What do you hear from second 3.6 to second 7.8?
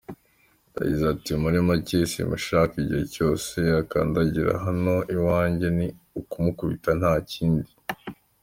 azakandagira hano iwanjye ni ukumukubita nta kindi.